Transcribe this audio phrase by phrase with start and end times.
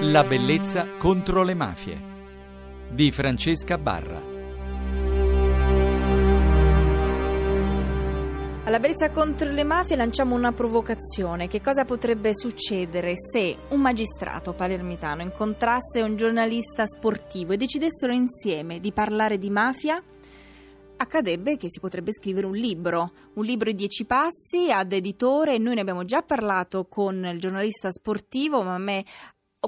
[0.00, 1.98] La bellezza contro le mafie
[2.90, 4.20] di Francesca Barra.
[8.64, 11.48] Alla bellezza contro le mafie lanciamo una provocazione.
[11.48, 18.80] Che cosa potrebbe succedere se un magistrato palermitano incontrasse un giornalista sportivo e decidessero insieme
[18.80, 20.02] di parlare di mafia?
[20.98, 25.58] accadrebbe che si potrebbe scrivere un libro, un libro di dieci passi ad editore.
[25.58, 29.04] Noi ne abbiamo già parlato con il giornalista sportivo, ma a me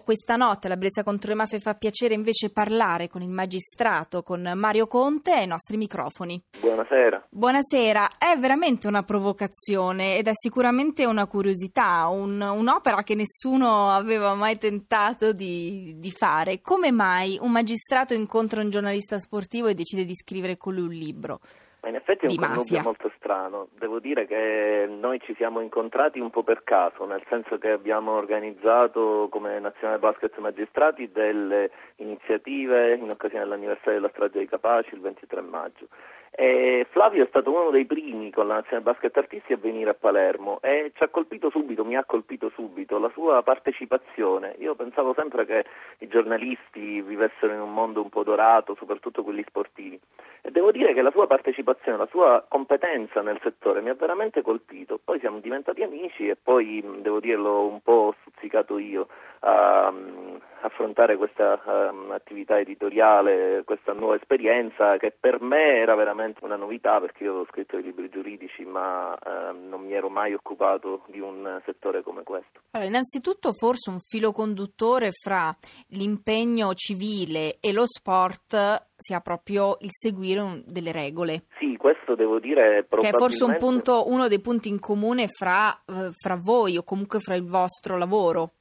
[0.00, 4.50] questa notte la bellezza contro le mafie fa piacere invece parlare con il magistrato, con
[4.54, 6.42] Mario Conte ai nostri microfoni.
[6.60, 7.26] Buonasera.
[7.30, 14.34] Buonasera, è veramente una provocazione ed è sicuramente una curiosità, un, un'opera che nessuno aveva
[14.34, 16.60] mai tentato di, di fare.
[16.60, 20.92] Come mai un magistrato incontra un giornalista sportivo e decide di scrivere con lui un
[20.92, 21.40] libro?
[21.80, 23.68] Ma in effetti è un connubio molto strano.
[23.78, 28.12] Devo dire che noi ci siamo incontrati un po' per caso, nel senso che abbiamo
[28.12, 35.00] organizzato come Nazionale Basket Magistrati delle iniziative in occasione dell'anniversario della strage di Capaci il
[35.00, 35.86] 23 maggio.
[36.30, 39.94] E Flavio è stato uno dei primi con la Nazionale Basket Artisti a venire a
[39.94, 44.54] Palermo e ci ha colpito subito, mi ha colpito subito la sua partecipazione.
[44.58, 45.64] Io pensavo sempre che
[45.98, 49.98] i giornalisti vivessero in un mondo un po' dorato, soprattutto quelli sportivi.
[50.42, 54.42] E devo dire che la sua partecipazione, la sua competenza nel settore mi ha veramente
[54.42, 54.98] colpito.
[55.02, 59.08] Poi siamo diventati amici e poi, devo dirlo, un po' stuzzicato io
[59.40, 60.27] um,
[60.68, 67.00] affrontare questa um, attività editoriale, questa nuova esperienza che per me era veramente una novità
[67.00, 71.20] perché io ho scritto dei libri giuridici ma uh, non mi ero mai occupato di
[71.20, 72.60] un settore come questo.
[72.70, 75.54] Allora, innanzitutto forse un filo conduttore fra
[75.88, 81.44] l'impegno civile e lo sport sia proprio il seguire un, delle regole.
[81.58, 83.00] Sì, questo devo dire probabilmente...
[83.00, 86.82] Che è forse un punto, uno dei punti in comune fra, uh, fra voi o
[86.82, 88.52] comunque fra il vostro lavoro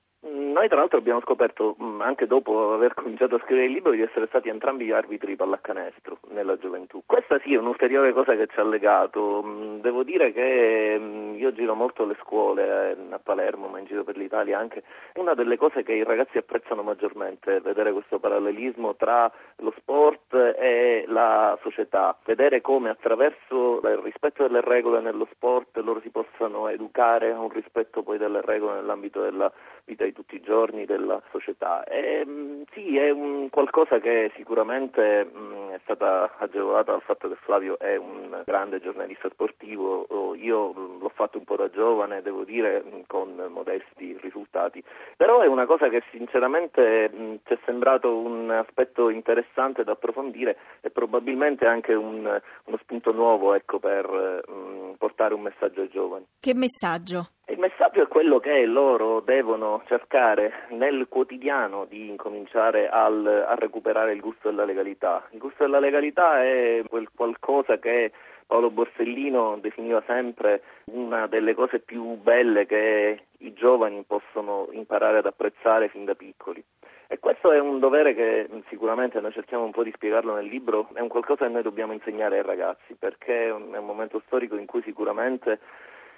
[0.57, 4.01] noi tra l'altro abbiamo scoperto, mm, anche dopo aver cominciato a scrivere il libro, di
[4.01, 7.03] essere stati entrambi arbitri di pallacanestro nella gioventù.
[7.05, 9.43] Questa sì è un'ulteriore cosa che ci ha legato.
[9.45, 13.85] Mm, devo dire che mm, io giro molto alle scuole eh, a Palermo, ma in
[13.85, 14.81] giro per l'Italia anche.
[15.15, 20.33] Una delle cose che i ragazzi apprezzano maggiormente è vedere questo parallelismo tra lo sport
[20.33, 26.67] e la società, vedere come attraverso il rispetto delle regole nello sport loro si possano
[26.67, 29.51] educare a un rispetto poi delle regole nell'ambito della
[29.85, 30.46] vita di tutti i giorni
[30.85, 31.83] della società.
[31.83, 37.27] E, mm, sì, è un qualcosa che sicuramente mh, mm, è stata agevolata dal fatto
[37.27, 42.21] che Flavio è un grande giornalista sportivo, io mm, l'ho fatto un po' da giovane,
[42.21, 44.83] devo dire, con modesti risultati,
[45.15, 50.89] però è una cosa che sinceramente ci è sembrato un aspetto interessante da approfondire e
[50.89, 52.19] probabilmente anche un,
[52.63, 56.25] uno spunto nuovo ecco, per mh, portare un messaggio ai giovani.
[56.39, 57.36] Che messaggio?
[57.49, 64.11] Il messaggio è quello che loro devono cercare nel quotidiano di incominciare al, a recuperare
[64.11, 65.25] il gusto della legalità.
[65.31, 68.11] Il gusto della legalità è quel qualcosa che
[68.45, 75.25] Paolo Borsellino definiva sempre una delle cose più belle che i giovani possono imparare ad
[75.25, 76.61] apprezzare fin da piccoli.
[77.07, 80.89] E questo è un dovere che sicuramente noi cerchiamo un po' di spiegarlo nel libro,
[80.91, 84.65] è un qualcosa che noi dobbiamo insegnare ai ragazzi, perché è un momento storico in
[84.65, 85.59] cui sicuramente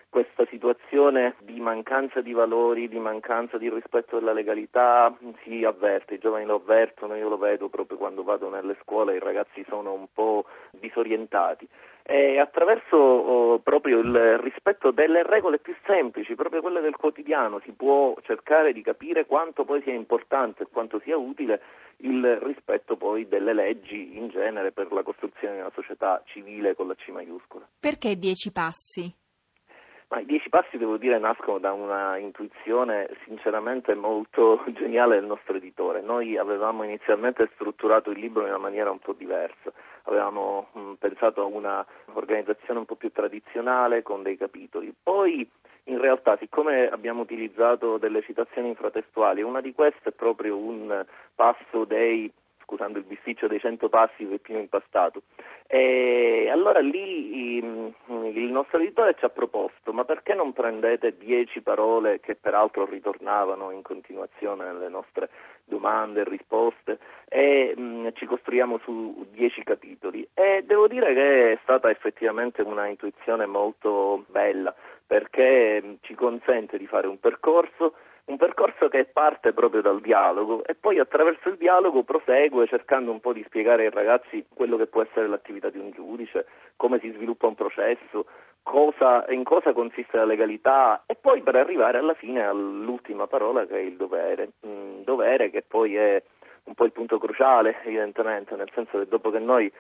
[0.10, 6.20] questa situazione di mancanza di valori, di mancanza di rispetto della legalità si avverte, i
[6.20, 10.08] giovani lo avvertono, io lo vedo proprio quando vado nelle scuole, i ragazzi sono un
[10.12, 11.68] po' disorientati.
[12.02, 17.72] E attraverso oh, proprio il rispetto delle regole più semplici, proprio quelle del quotidiano, si
[17.72, 21.62] può cercare di capire quanto poi sia importante e quanto sia utile
[21.98, 26.88] il rispetto poi delle leggi in genere per la costruzione di una società civile con
[26.88, 27.68] la C maiuscola.
[27.80, 29.19] Perché dieci passi?
[30.12, 35.56] Ma i dieci passi, devo dire, nascono da una intuizione sinceramente molto geniale del nostro
[35.56, 36.02] editore.
[36.02, 39.72] Noi avevamo inizialmente strutturato il libro in una maniera un po' diversa,
[40.04, 44.92] avevamo mh, pensato a una organizzazione un po' più tradizionale con dei capitoli.
[45.02, 45.48] Poi
[45.84, 51.06] in realtà, siccome abbiamo utilizzato delle citazioni infratestuali, una di queste è proprio un
[51.36, 52.32] passo dei
[52.70, 55.24] scusando il bisticcio dei cento passi Peppino impastato.
[55.66, 62.20] E allora lì il nostro editore ci ha proposto, ma perché non prendete dieci parole
[62.20, 65.30] che peraltro ritornavano in continuazione nelle nostre
[65.66, 70.28] domande e risposte e mh, ci costruiamo su dieci capitoli?
[70.34, 74.74] E devo dire che è stata effettivamente una intuizione molto bella
[75.06, 77.96] perché ci consente di fare un percorso
[78.30, 83.20] un percorso che parte proprio dal dialogo e poi attraverso il dialogo prosegue cercando un
[83.20, 86.46] po' di spiegare ai ragazzi quello che può essere l'attività di un giudice,
[86.76, 88.28] come si sviluppa un processo,
[88.62, 93.78] cosa, in cosa consiste la legalità e poi per arrivare alla fine all'ultima parola che
[93.78, 96.22] è il dovere, mm, dovere che poi è
[96.66, 99.72] un po' il punto cruciale evidentemente, nel senso che dopo che noi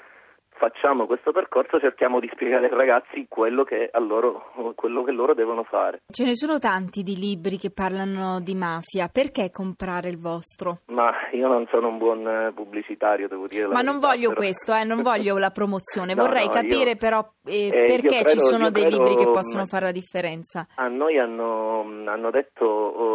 [0.59, 5.63] facciamo questo percorso cerchiamo di spiegare ai ragazzi quello che, loro, quello che loro devono
[5.63, 6.01] fare.
[6.11, 10.81] Ce ne sono tanti di libri che parlano di mafia, perché comprare il vostro?
[10.87, 13.67] Ma io non sono un buon eh, pubblicitario, devo dire.
[13.67, 14.41] Ma non voglio però...
[14.41, 16.97] questo, eh, non voglio la promozione, no, vorrei no, capire io...
[16.97, 20.67] però eh, eh, perché credo, ci sono dei credo, libri che possono fare la differenza.
[20.75, 22.65] A noi hanno, hanno detto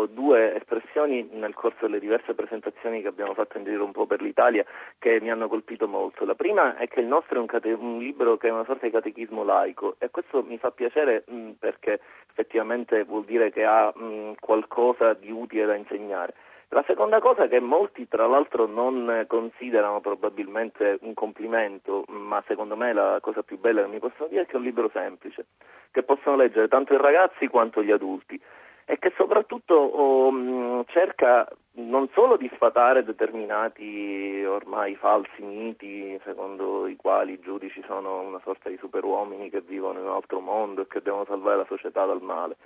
[0.06, 4.20] due espressioni nel corso delle diverse presentazioni che abbiamo fatto in giro un po' per
[4.20, 4.64] l'Italia
[4.98, 6.24] che mi hanno colpito molto.
[6.24, 8.86] La prima è che il nostro è un, cate- un libro che è una sorta
[8.86, 13.92] di catechismo laico e questo mi fa piacere mh, perché effettivamente vuol dire che ha
[13.94, 16.34] mh, qualcosa di utile da insegnare.
[16.74, 22.92] La seconda cosa che molti tra l'altro non considerano probabilmente un complimento, ma secondo me
[22.92, 25.46] la cosa più bella che mi possono dire è che è un libro semplice,
[25.92, 28.40] che possono leggere tanto i ragazzi quanto gli adulti
[28.86, 36.96] e che soprattutto um, cerca non solo di sfatare determinati ormai falsi miti secondo i
[36.96, 40.86] quali i giudici sono una sorta di superuomini che vivono in un altro mondo e
[40.86, 42.56] che devono salvare la società dal male,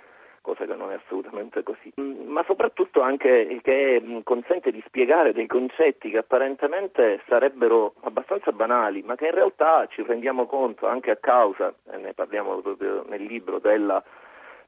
[0.41, 5.33] cosa che non è assolutamente così, mm, ma soprattutto anche che mm, consente di spiegare
[5.33, 11.11] dei concetti che apparentemente sarebbero abbastanza banali, ma che in realtà ci rendiamo conto anche
[11.11, 14.03] a causa, e ne parliamo proprio nel libro, della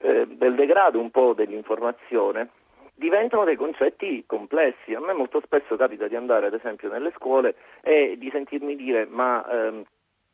[0.02, 2.50] eh, del degrado un po' dell'informazione
[2.96, 4.94] diventano dei concetti complessi.
[4.94, 9.06] A me molto spesso capita di andare ad esempio nelle scuole e di sentirmi dire
[9.10, 9.84] ma ehm,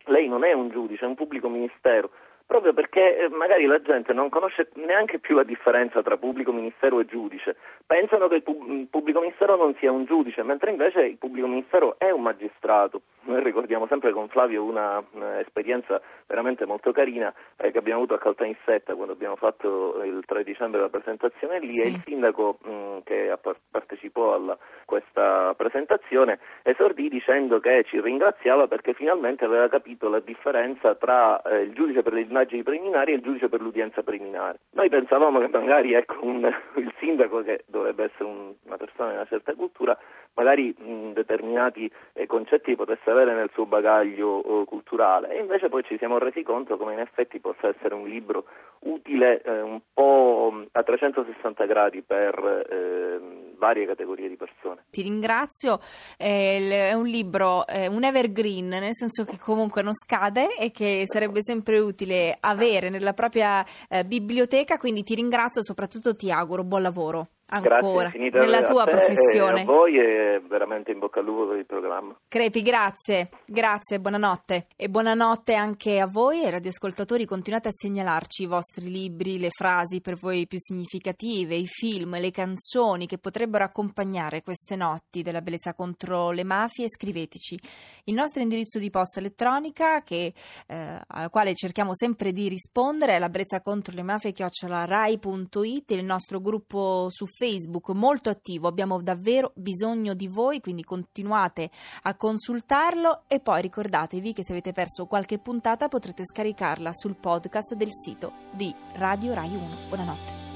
[0.06, 2.12] lei non è un giudice, è un pubblico ministero
[2.48, 7.00] proprio perché eh, magari la gente non conosce neanche più la differenza tra pubblico ministero
[7.00, 11.48] e giudice, pensano che il pubblico ministero non sia un giudice, mentre invece il pubblico
[11.48, 13.02] ministero è un magistrato.
[13.28, 18.20] Noi ricordiamo sempre con Flavio una, un'esperienza veramente molto carina eh, che abbiamo avuto a
[18.20, 21.82] Caltanissetta quando abbiamo fatto il 3 dicembre la presentazione lì sì.
[21.82, 23.38] e il sindaco mh, che
[23.70, 30.96] partecipò a questa presentazione esordì dicendo che ci ringraziava perché finalmente aveva capito la differenza
[30.96, 34.60] tra eh, il giudice per le indagini preliminari e il giudice per l'udienza preliminare.
[34.72, 36.45] Noi pensavamo che magari ecco, un,
[36.75, 39.98] il sindaco, che dovrebbe essere un, una persona di una certa cultura,
[40.36, 45.84] magari mh, determinati eh, concetti potesse avere nel suo bagaglio eh, culturale e invece poi
[45.84, 48.45] ci siamo resi conto come in effetti possa essere un libro
[48.80, 54.86] utile eh, un po' a 360 gradi per ehm, varie categorie di persone.
[54.89, 55.80] Ti ringrazio,
[56.15, 61.80] è un libro, un evergreen, nel senso che comunque non scade e che sarebbe sempre
[61.80, 67.27] utile avere nella propria eh, biblioteca, quindi ti ringrazio e soprattutto ti auguro buon lavoro
[67.50, 69.62] ancora nella tua professione.
[69.62, 72.18] a voi e veramente in bocca al lupo per il programma.
[72.28, 74.68] Crepi, grazie, grazie, buonanotte.
[74.76, 77.26] E buonanotte anche a voi e radioascoltatori.
[77.26, 82.32] Continuate a segnalarci i vostri libri, le frasi per voi più significative, i film, le
[82.32, 86.90] canzoni che potrebbero accompagnare queste notti della bellezza contro le mafie.
[86.90, 87.58] Scriveteci
[88.06, 90.34] il nostro indirizzo di posta elettronica che,
[90.68, 96.04] eh, al quale cerchiamo sempre di rispondere è la brezza contro le mafie chiocciolarai.it, il
[96.04, 101.69] nostro gruppo su Facebook molto attivo, abbiamo davvero bisogno di voi, quindi continuate
[102.04, 107.75] a consultarlo e poi ricordatevi che se avete perso qualche puntata potrete scaricarla sul podcast
[107.75, 109.68] del sito di Radio Rai 1.
[109.88, 110.47] Buonanotte.